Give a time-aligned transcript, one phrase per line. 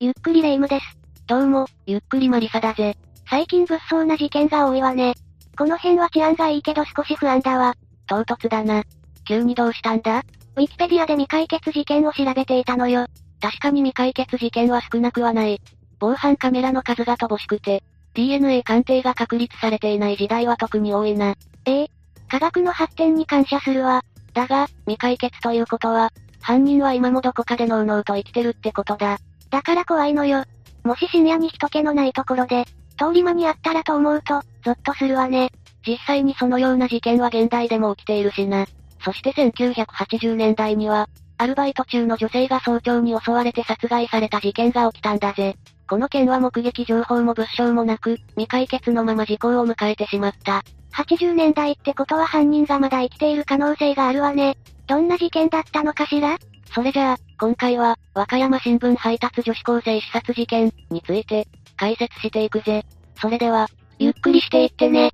[0.00, 0.96] ゆっくりレ夢ムです。
[1.26, 2.96] どうも、ゆっくりマリサだぜ。
[3.28, 5.14] 最近物騒な事件が多いわね。
[5.58, 7.74] この辺は治安がいいけど少し不安だわ。
[8.06, 8.84] 唐突だな。
[9.26, 10.22] 急にどうしたんだ？
[10.54, 13.08] ウィキペディアで未解決事件を調べていたのよ。
[13.40, 15.60] 確かに未解決事件は少なくはない。
[15.98, 17.82] 防犯カメラの数が乏しくて、
[18.14, 21.34] DNA 鑑定が確立されていない時代は特に多いな。
[21.64, 21.90] ええ
[22.28, 24.04] 科学の発展に感謝するわ。
[24.32, 29.18] だが、未解決ということは、犯人は今もどこかでノーノーと生きてるってことだ。
[29.50, 30.44] だから怖いのよ。
[30.84, 32.64] もし深夜に人気のないところで、
[32.98, 35.50] 通り魔にあったらと思うと、ゾッとするわね。
[35.86, 38.66] 実際にそのような事件は現代でも起きているしな。
[39.04, 41.08] そして1980年代には、
[41.38, 45.56] アルバイト中の女性が早朝に襲われて殺害された事件が起きたんだぜ。
[45.88, 50.62] この件は目撃情報も物証もなく、未解決のまま事故を迎えてしまった。
[50.92, 54.56] 80年代ってことは犯人がまだ生きている可能性があるわね。
[54.88, 56.38] どんな事件だったのかしら？
[56.74, 61.46] それじゃあ、今回は、和歌山新聞配達女子高生刺殺事件について、
[61.76, 62.84] 解説していくぜ。
[63.20, 65.12] それでは、ゆっくりしていってね。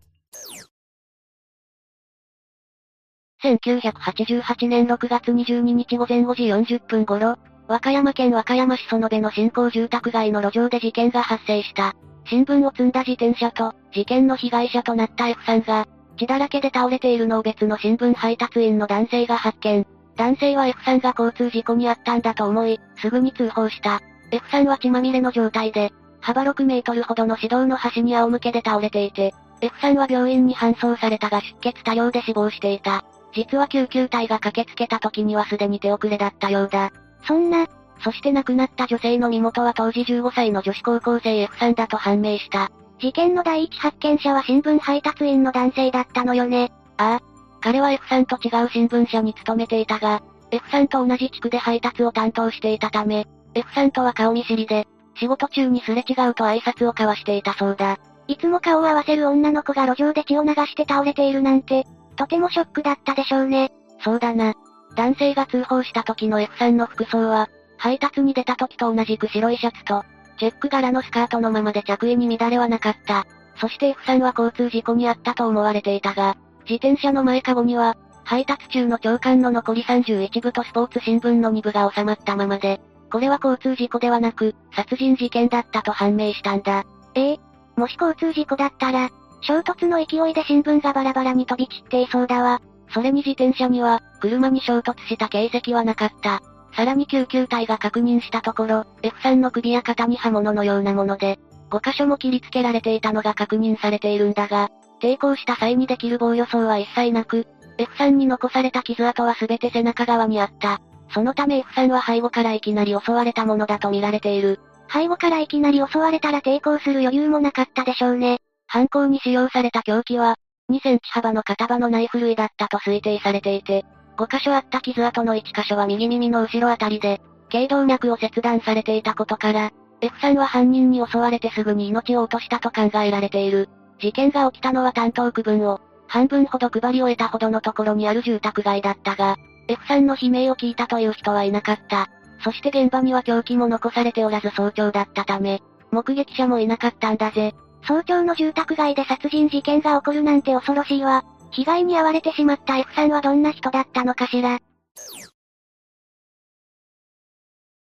[3.42, 11.94] 1988年6月22日午前5時40分頃、和歌山県和歌山市園部の新興住宅街の路上で事件が発生した。
[12.26, 19.86] 新聞を積んだ自転車と、事件の被害者となった F さんが、血だらけで倒れているのを別の新聞配達員の男性が発見。
[20.16, 24.00] 男性は F さんが交通事故にあったんだと思い、すぐに通報した。
[24.30, 33.04] F さんは血まみれの状態で、幅6メートルほどの市道の端に仰向けで倒れていて、F さんは病院に搬送されたが出血多量で死亡していた。
[33.34, 36.92] 実は救急隊が駆けつけた時にはすでに手遅れだったようだ。
[37.26, 37.66] そんな、
[38.02, 42.70] そして亡くなった女性の身元は当時15歳の女子高校生 F さんだと判明した。
[43.00, 46.72] 事件の第一発見者は新聞配達員の男性だったのよね。
[46.96, 47.33] ああ。
[47.64, 54.86] 彼は F さんと違う新聞社に勤めていたが、F さんと同じ地区で配達を担当していたため、F さんとは顔見知りで、
[55.18, 57.96] 仕事中にすれ違うと挨拶を交わしていたそうだ。
[58.28, 63.72] いつも顔を合わせる女の子が路上で血を流して倒れているなんて、とてもショックだったでしょうね。
[64.04, 64.52] そうだな。
[64.94, 67.48] 男性が通報した時の F さんの服装は、
[67.78, 70.04] 配達に出た時と同じく白いシャツと、
[70.38, 73.24] チェック柄のスカートのままで着衣に乱れはなかった。
[73.56, 82.80] そして F さんは交通事故にあったと思われていたが、自転車の前かごには、配達中の長官の残り31部とスポーツ新聞の2部が収まったままで、
[83.10, 86.84] これは交通事故ではなく、殺人事件だったと判明したんだ。
[87.14, 87.40] ええ
[87.76, 89.10] もし交通事故だったら、
[89.42, 92.60] 衝突の勢いで新聞がバラバラに飛び散っていそうだわ。
[92.92, 96.40] それに自転車には、車に衝突した形跡はなかった。
[96.74, 101.38] さらに救急隊が確認したところ、F さんの首や肩に刃物のようなもので、
[101.70, 104.70] 5箇所も切りつけられていたのが確認されているんだが、
[105.04, 110.80] 抵抗した際にできる防御層は一切なく、F さんに残された傷跡は全て背中側にあった。
[111.12, 114.60] そのため F さんは背後からいきなり襲われたものだと見られている。
[114.90, 118.38] 背後からいきなり襲われたら抵抗する余裕もなかったでしょうね。
[118.66, 120.36] 犯行に使用された凶器は、
[120.72, 123.84] 2センチ幅の片刃のナイフ類だったと推定されていて、
[124.16, 133.68] 5箇所あった傷跡の1箇所は右耳の後ろあたりで、頸動脈を切断されていたことから、F さんは犯人に襲われてすぐに命を落としたと考えられている。
[134.00, 139.36] 事件が起きたのは担当区分を、半分ほど配り終えたほどのところにある住宅街だったが、
[139.68, 142.08] F さんの悲鳴を聞いたという人はいなかった。
[142.42, 147.54] そして現場には凶器も残されておらず早朝だったため、目撃者もいなかったんだぜ。
[147.82, 151.24] 早朝の住宅街で殺人事件が起こるなんて恐ろしいわ。
[151.52, 154.58] 被害に遭われてしまった F さんはどんな人だったのかしら。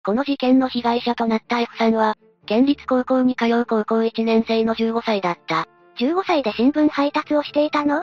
[0.05, 2.17] この事件の被害者となった F さんは、
[2.47, 5.67] 県立高校に通う高校1年生の15歳だった。
[5.99, 8.03] 15歳で新聞配達をしていたの？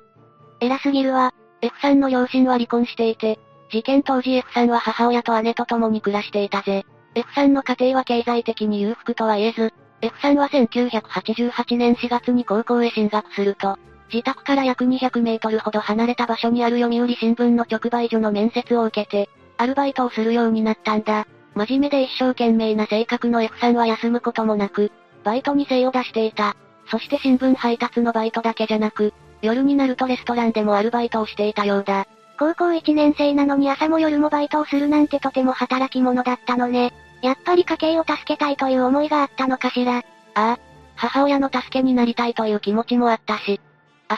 [0.60, 1.34] 偉すぎるわ。
[1.62, 3.40] F さんの両親は離婚していて、
[3.72, 6.86] 事件当時 F さんは母親と姉と共に暮らしていたぜ。
[7.16, 13.78] F さんの家庭は経済的に裕福とは言えず、F さんは1988年4月に高校へ進学すると、
[14.12, 21.28] 自宅から約200メートルほど離れた場所にある読売新聞の直売所の面接を受けて、アルバイトをするようになったんだ。
[21.56, 24.92] 真面目で一生懸命な性格の F さんは休むこともなく、
[25.24, 26.56] バイトに精を出していた。
[26.92, 32.06] そして新聞配達のバイトだけじゃなく、夜になるとレストランでもアルバイトをしていたようだ。
[32.38, 36.94] 高校1年生なのに朝も夜もバイトをするなんてとても働き者だったのね。
[37.22, 40.00] やっぱり家計を助けたいという思いがあったのかしら。
[40.00, 40.04] あ
[40.34, 40.60] あ。
[40.96, 43.62] 母親の助けになりたいという気持ちもあったし、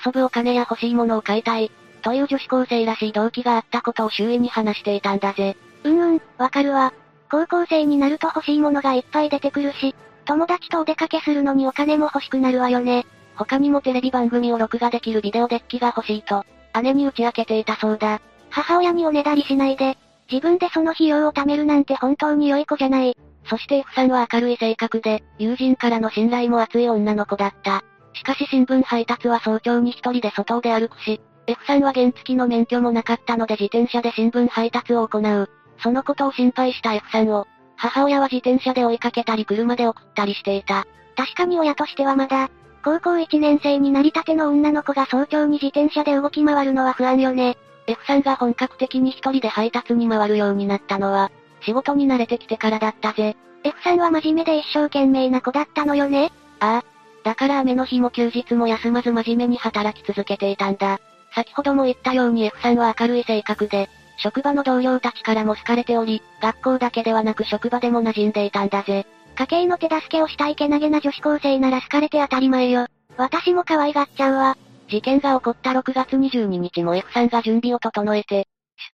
[0.05, 1.71] 遊ぶお金や欲しいものを買いたい、
[2.01, 5.55] という女子高生らしい動機があったことを周囲に話していたんだぜ。
[5.83, 6.91] うんうん、わかるわ。
[7.29, 13.05] 高校生になると欲しいものがいっぱい出てくるし、友達とお出かけするのにお金も欲しくなるわよね。
[13.35, 16.45] 他にもテレビ番組を録画できるビデオデッキが欲しいと、
[16.81, 18.21] 姉に打ち明けていたそうだ。
[18.49, 19.97] 母親におねだりしないで、
[20.31, 23.17] 自分でその費用を貯めるなんて本当に良い子じゃない。
[23.45, 27.83] そして F さんは明るい性格で、友人からの信頼も厚い女の子だった。
[28.13, 35.49] しかし新聞配達は早朝に一人で外で歩くし、F さんは原付きの免許もなかったので自転車で新聞配達を行う。
[35.79, 37.47] そのことを心配した F さんを、
[37.83, 40.87] 母親は自転車で追いかけたり車で送ったりしていた。
[41.17, 42.49] 確かに親としてはまだ、
[42.81, 47.57] 高校1年生になりたての女の子が早朝に自転車で動き回るのは不安よね。
[47.85, 51.29] F さんが本格的に一人で配達に回るようになったのは、
[51.65, 53.35] 仕事に慣れてきてからだったぜ。
[53.65, 56.31] F さんは真面目で一生懸命な子だったのよね。
[56.61, 56.83] ああ。
[57.25, 60.99] だから雨の日も休日も休まず真面目に働き続けていたんだ。
[61.35, 69.05] 先ほども言ったように F さんは明るい性格で、職場の同僚たちからも好かれており、学校だけではなく職場でも馴染んでいたんだぜ。
[69.35, 72.85] 家計の手助けをしたいけなげな女子高生なら好かれて当たり前よ。
[73.17, 74.57] 私も可愛がっちゃうわ。
[74.89, 78.47] 事件が起こった6月22日も F さんが準備を整えて、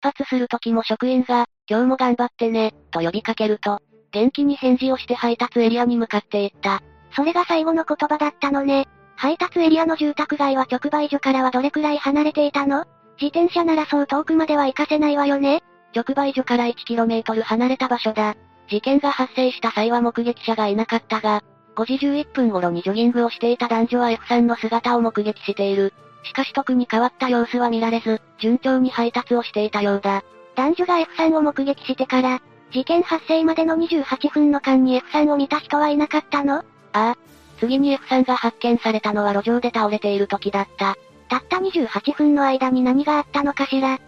[0.02, 3.80] 出発する時も職員が、今日も頑張ってね、と呼びかけると、
[4.12, 6.82] 元気に返事をして配達エリアに向かっていった。
[7.14, 8.88] それが最後の言葉だったのね。
[9.16, 12.84] 配達エリアの住宅街は直売所からはどれくらい離れていたの？
[13.20, 15.62] 自転車ならそう遠くまでは行かせないわよね
[15.94, 18.36] 直売所から 1km 離れた場所だ。
[18.68, 21.42] 事件が発生した際は目撃者がいなかったが、
[21.76, 25.94] 5時11分頃にジョギングをしていた男女は F さんの姿を目撃している。
[26.24, 30.22] しかし特に変わった様子は見られず、順調に配達をしていたようだ。
[30.56, 32.42] 男女が F さんを目撃してから、
[32.72, 36.56] 事件発生までの28分の間に F さんを見た人はいなかったの？
[36.58, 37.16] ああ。
[37.60, 40.96] 次に F さんが発見されたのは路上で倒れている時だった。
[41.28, 43.98] たった28分の間に何があったのかしら。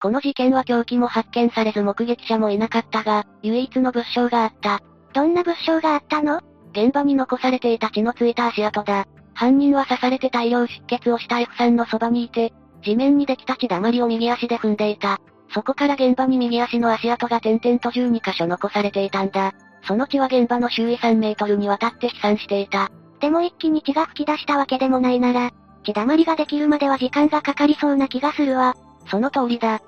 [0.00, 4.80] この事件は凶器も発見されず目撃者もいなかったが、唯一の物証があった。
[5.14, 6.42] どんな物証があったの？
[6.72, 9.06] 現場に残されていた血のついた足跡だ。
[9.32, 12.52] 犯人は刺されて大量出血をした F さんのそばにいて、
[12.82, 15.20] 地面にできた血だまりを右足で踏んでいた。
[15.54, 19.54] そこから現場に右足の足跡が点々と12箇所残されていたんだ。
[19.86, 22.90] その血は現場の周囲3メートルにわたって飛散していた。
[23.24, 25.50] でも一気に血が吹き出したわけでもないなら、
[25.82, 28.76] 血だまりができるまでは時間がかかりそうな気がするわ。
[29.10, 29.80] その通りだ。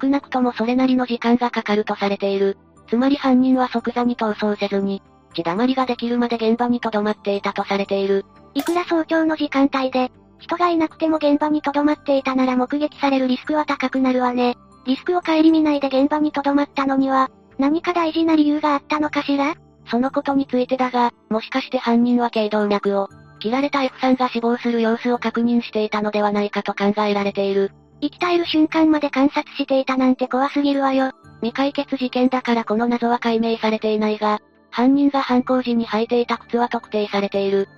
[0.00, 2.56] 少なくともそれなりの時間がかかるとされている。
[2.86, 5.02] つまり犯人は即座に逃走せずに、
[5.34, 8.24] 血だまりができるまで現場に留まっていたとされている。
[8.54, 14.56] いくら早朝の時間帯で、人がいなくても現場に留まっていたなら目撃されるリスクは高くなるわね。
[14.86, 19.56] リスクを顧みないで現場に留まったのには、何か大事な理由があったのかしら？
[19.86, 23.08] そのことについてだが、もしかして犯人は頸動脈を、
[23.40, 27.72] 切られた F さんが死亡する様子を確認していたのではないかと考えられている。
[28.00, 31.12] 息絶える瞬間まで観察していたなんて怖すぎるわよ。
[31.40, 34.40] 未解決事件だからこの謎は解明されていないが、
[34.70, 37.68] 犯人が犯行時に履いていた靴は特定されている。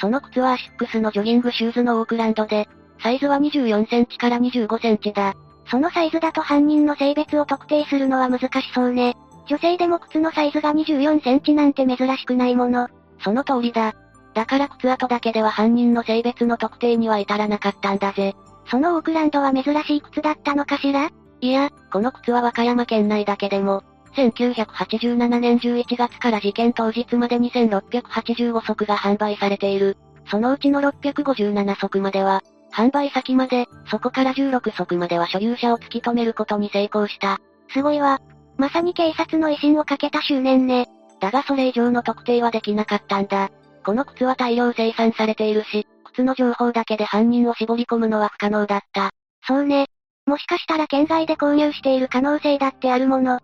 [0.00, 2.68] その靴はアシックスのジョギングシューズのオークランドで、
[3.02, 5.34] サイズは24センチから25センチだ。
[5.70, 9.16] そのサイズだと犯人の性別を特定するのは難しそうね。
[9.46, 12.88] 女性でも靴のサイズが24センチなんて珍しくないもの。
[13.22, 13.94] その通りだ。
[14.34, 18.34] だから靴跡だけでは犯人の性別の特定には至らなかったんだぜ。
[18.66, 21.10] そのオークランドは珍しい靴だったのかしら？
[21.40, 23.82] いや、この靴は和歌山県内だけでも、
[24.16, 29.98] 1987年11月から事件当日まで2685足が販売されている。
[30.30, 32.42] そのうちの657足までは、
[32.72, 37.38] 販売先まで、そこから16足までは所有者を突き止めることに成功した。
[37.68, 38.20] すごいわ。
[38.56, 40.88] まさに警察の威信をかけた執念ね。
[41.20, 43.50] だがそれ以上の特定はできなかったんだ。
[43.84, 49.10] この靴は大量生産されているし、靴の情報だけで犯人を絞り込むのは不可能だった。
[49.46, 49.86] そうね。
[50.26, 53.40] もしかしたら県外で購入している可能性だってあるもの。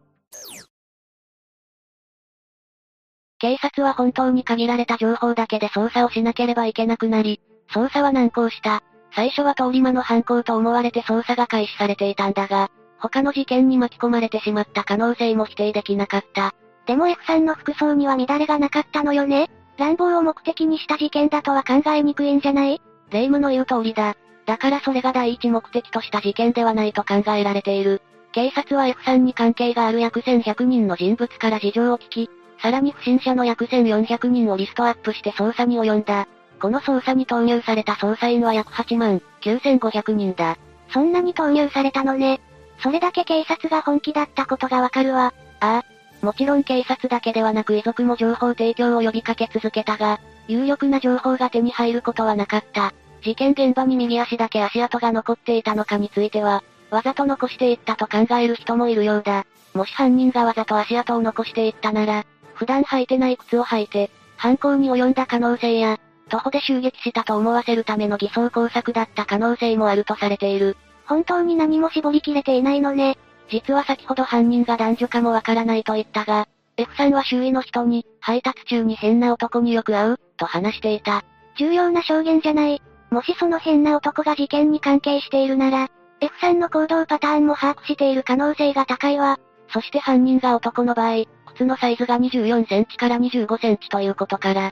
[3.38, 7.40] 警察は本当に限られた情報だけで捜査をしなければいけなくなり、
[7.72, 8.82] 捜査は難航した。
[9.14, 16.54] 最初は通り魔の犯行と思われて捜査が開始されていたんだが、他の事件に巻き込まれてしまった可能性も否定できなかった。
[16.86, 22.80] でも F さんの服装には乱れがなかったのよね乱暴を目的にした事件だとは考えにくいんじゃない？
[23.10, 24.16] 霊夢の言う通りだ。
[24.46, 28.02] だからそれが第一目的とした事件ではないと考えられている。
[28.32, 32.30] 警察は F さんに関係がある約1100人の人物から事情を聞き、
[32.60, 36.28] さらに不審者の約1400人をリストアップして捜査に及んだ。
[36.60, 40.58] この捜査に投入された捜査員は約8万9500人だ。
[40.92, 42.40] そんなに投入されたのね。
[42.82, 45.34] それだけ警察が本気だったことがわかるわ。
[45.60, 46.24] ああ。
[46.24, 52.92] もちろん警察だけではなく遺族も情報提供を呼びかけ続けたが、有力な情報が手に入ることはなかった。
[53.22, 59.46] 事件現場に右足だけ足跡が残っていたのかについては、わざと残していったと考える人もいるようだ。
[59.74, 70.76] もし犯人がわざと足跡を残していったなら、普段履いてない靴を履いて、犯行に及んだ可能性や、徒歩で襲撃したと思わせるための偽装工作だった可能性もあるとされている。
[71.10, 73.18] 本当に何も絞りきれていないのね。
[73.50, 81.24] 実は先ほど犯人が男女かもわからないと言ったが、F さんは周囲の人に、配達中に変な男によく会う、と話していた。
[81.58, 82.80] 重要な証言じゃない。
[83.10, 85.88] もしその変な男が事件に関係しているなら、
[86.20, 89.40] F さんの行動パターンも把握している可能性が高いわ。
[89.72, 91.24] そして犯人が男の場合、
[91.54, 94.70] 靴のサイズが24センチから25センチということから、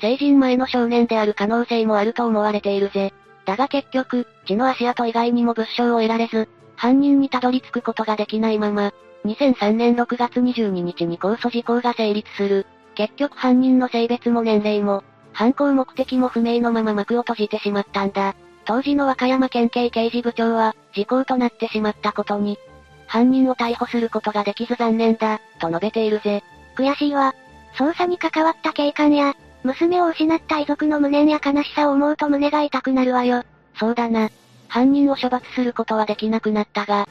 [0.00, 3.12] 成人前の少年である可能性もあると思われているぜ。
[3.46, 8.92] だが結局、血の足跡以外にも物証を得られず、犯人にたどり着くことができないまま、
[9.24, 12.66] 2003年6月22日に控訴事項が成立する。
[12.96, 18.34] 結局犯人の性別も年齢も、犯行目的も不明のまま幕を閉じてしまったんだ。
[18.64, 22.58] 当時の和歌山県警刑事部長は、時効となってしまったことに、
[23.06, 26.42] 犯人を逮捕することができず残念だ、と述べているぜ。
[26.76, 27.34] 悔しいわ。
[27.76, 29.34] 捜査に関わった警官や、
[29.66, 33.42] 娘を失った遺族の無念や悲しさを思うと胸が痛くなるわよ。
[33.74, 34.30] そうだな。
[34.68, 37.06] 犯人を処罰することはできなくなったが、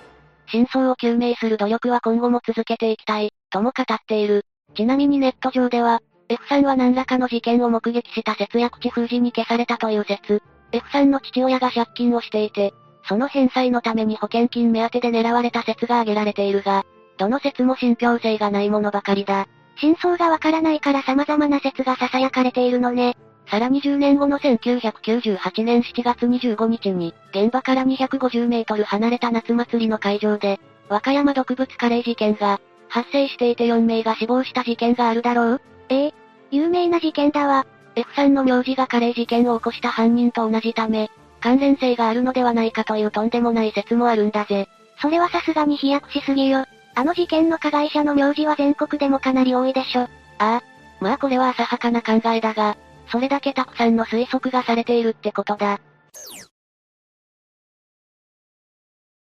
[0.48, 4.46] 真相を究明する努力は今後も続けていきたい、とも語っている。
[4.76, 10.42] ちなみにネット上では、F さんは何らかの事件を目撃した説や口封じに消されたという説。
[10.72, 12.74] F さんの父親が借金をしていて、
[13.08, 16.84] その返済のために保険金目当てで狙われた説が挙げられているが、
[17.18, 19.48] どの説も信憑性がないものばかりだ。
[19.76, 23.18] 真相がわからないから様々な説が囁かれているのね。
[23.48, 35.62] さらに10年後の1998年7月25日に、現場から250メートル離れた夏祭りの会場で、和歌山毒物カレー事件が、発生していて4名が死亡した事件があるだろう？
[35.90, 36.14] ええ、
[36.52, 37.66] 有名な事件だわ。
[37.96, 44.68] F さんの名字がカレー事件を起こした犯人と同じため、関連性があるのではないかというとんでもない説もあるんだぜ。
[45.02, 46.66] それはさすがに飛躍しすぎよ。
[46.96, 50.02] あの事件の加害者の名字は全国でもかなり多いでしょ。
[50.02, 50.08] あ
[50.40, 50.64] あ。
[51.02, 52.78] まあこれは浅はかな考えだが、
[53.12, 55.80] それだけたくさんの推測がされているってことだ。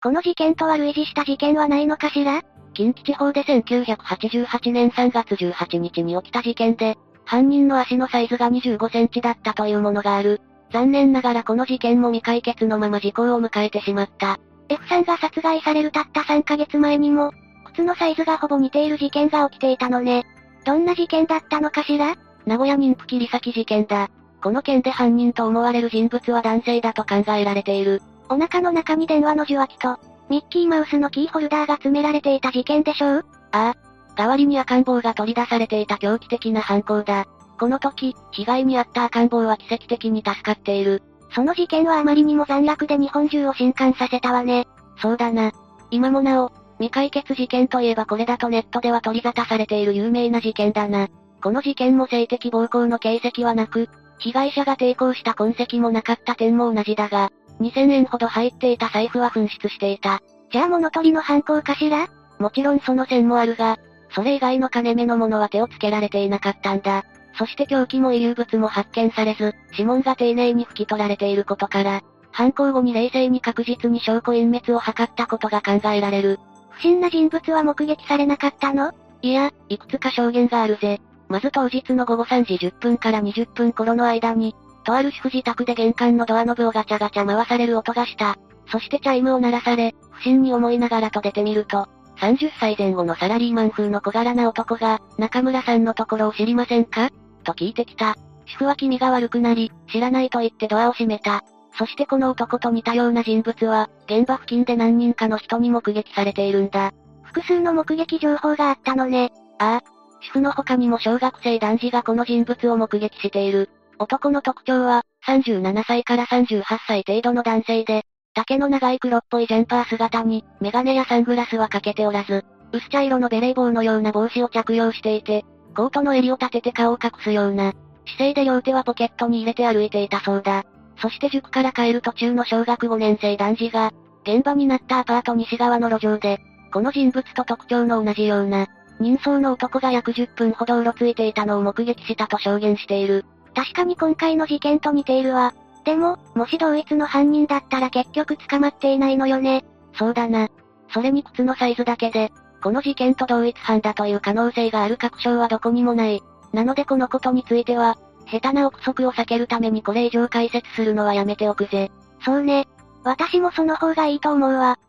[0.01, 2.44] この事件とは類似した事件はないのかしら？
[2.74, 10.41] 近畿地方で1988年3月18日に起きた事件で、犯人の足のサイズが25センチだったというものがある。
[10.72, 14.39] 残念ながらこの事件も未解決のまま時効を迎えてしまった。
[14.70, 17.32] F さんが殺害されるたった3ヶ月前にも、
[17.75, 20.25] 靴のサイズがほぼ似ている事件が起きていたのね。
[20.65, 22.15] どんな事件だったのかしら？
[22.46, 24.10] 名古屋妊婦切り裂き事件だ。
[24.41, 28.01] この件で犯人と思われる人物は男性だと考えられている。
[28.29, 33.25] お腹の中に電話の受話器と、ミッキーマウスのキーホルダーが詰められていた事件でしょう？
[33.51, 33.75] ああ。
[34.15, 37.25] 代わりに赤ん坊が取り出されていた狂気的な犯行だ。
[37.60, 41.03] この時、被害に遭った赤ん坊は奇跡的に助かっている。
[41.32, 44.67] その事件はあまりにも残虐で日本中を震撼させたわね。
[45.01, 45.51] そうだな。
[45.91, 51.08] 今もなお、未解決事件といえばこれだとネットでは取り沙汰されている有名な事件だな。
[51.41, 60.22] この事件も性的暴行の形跡はなく、被害者が抵抗した痕跡もなかった点も同じだが、2000円ほど入っていた財布は紛失していた。
[60.51, 62.08] じゃあ物取りの犯行かしら？
[62.39, 63.77] もちろんその線もあるが、
[64.13, 67.03] それ以外の金目のものは手をつけられていなかったんだ。
[67.38, 72.01] そして凶器も遺留物も発見されず、指紋が丁寧に拭き取られていることから、
[72.32, 76.39] 犯行後に冷静に確実に証拠隠滅を図ったことが考えられる。
[76.75, 78.91] 不審な人物は目撃されなかったの？
[79.22, 81.00] いや、いくつか証言があるぜ。
[81.29, 88.38] まず当日の午後3時10分から20分頃の間に、とある主婦自宅で玄関のドアノブをガチャガチャ回される音がした。
[88.72, 97.10] そしてチャイムを鳴らされ、不審に思いながらと出てみると、30歳前後のサラリーマン風の小柄な男が、中村さんのところを知りませんか？
[97.44, 98.15] と聞いてきた。
[98.46, 101.44] 主婦は気味が悪くなり、知らないと言ってドアを閉めた。
[101.77, 106.91] そしてこの男と似たような人物は、現場付近で何人かの人に目撃されているんだ。
[107.24, 109.32] 複数の目撃情報があったのね。
[109.60, 109.96] ああ。
[110.22, 113.70] 主婦の他にも小学生男児がこの人物を目撃している。
[114.00, 118.03] 男の特徴は、37歳から38歳程度の男性で、
[118.34, 127.74] 丈の長い黒っぽいジャンパー姿に、メガネやサングラスはかけておらず、薄茶色のベレー帽のような帽子を着用していて、コートの襟を立てて顔を隠すような、
[128.05, 130.63] 姿勢で両手はポケットに入れて歩いていたそうだ。
[130.98, 133.92] そして塾から帰る途中の小学5年生男児が、
[134.24, 136.40] 現場になったアパート西側の路上で、
[136.72, 138.68] この人物と特徴の同じような、
[139.00, 143.25] 人相の男が約10分ほどうろついていたのを目撃したと証言している。
[143.54, 145.54] 確かに今回の事件と似ているわ。
[145.84, 149.64] でも、もし同一の犯人だったら結局捕まっていないのよね。
[149.94, 150.50] そうだな。
[150.90, 152.32] それに靴のサイズだけで、
[152.64, 156.24] この事件と同一犯だという可能性がある確証はどこにもない。
[156.52, 157.98] なのでこのことについては、
[158.32, 161.91] 下手な憶測を避けるためにこれ以上解説するのはやめておくぜ。
[162.24, 162.67] そうね。
[163.03, 164.79] 私もその方がいいと思うわ。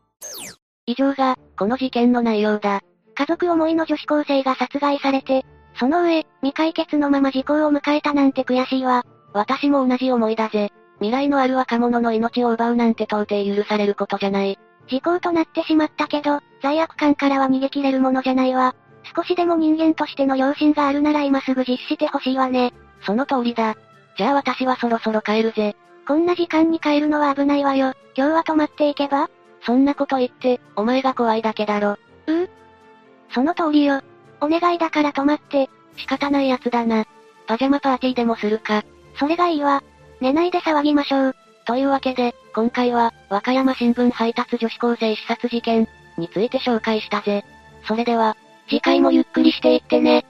[0.86, 2.80] 以上が、この事件の内容だ。
[3.14, 5.44] 家族思いの女子高生が殺害されて、
[5.78, 9.04] その上、未解決のまま時効を迎えたなんて悔しいわ。
[9.32, 10.70] 私も同じ思いだぜ。
[10.98, 14.58] 未来のある若者の命を奪うなんて到底許されることじゃない。
[14.88, 18.74] 時効となってしまったけど、罪悪感からは逃げ切れるものじゃないわ。
[19.14, 22.72] 少しでも人間としての良心があるなら今すぐ実施してほしいわね。
[23.04, 23.76] その通りだ。
[24.16, 25.76] じゃあ私はそろそろ帰るぜ。
[26.06, 27.94] こんな時間に帰るのは危ないわよ。
[28.16, 29.28] 今日は泊まっていけば？
[29.62, 31.98] そんなこと言って、お前が怖いだけだろ。
[32.26, 32.50] うう
[33.30, 34.00] その通りよ。
[34.40, 35.68] お願いだから泊まって。
[35.96, 37.06] 仕方ないやつだな。
[37.46, 38.84] パジャマパーティーでもするか。
[39.18, 39.82] それがいいわ。
[40.20, 41.36] 寝ないで騒ぎましょう。
[41.64, 47.44] というわけで、今回は、和歌山新聞配達女子高生刺殺事件について紹介したぜ。
[47.86, 48.36] それでは、
[48.68, 50.25] 次回もゆっくりしていってね。